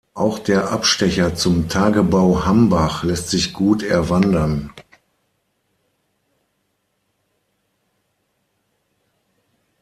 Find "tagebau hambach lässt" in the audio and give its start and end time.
1.69-3.29